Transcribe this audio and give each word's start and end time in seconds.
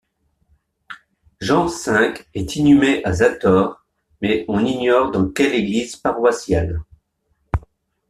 Jean 1.41 1.67
V 1.67 2.13
est 2.33 2.55
inhumé 2.55 3.05
à 3.05 3.13
Zator, 3.13 3.85
mais 4.19 4.45
on 4.47 4.65
ignore 4.65 5.11
dans 5.11 5.29
quelle 5.29 5.53
église 5.53 5.95
paroissiale. 5.95 6.81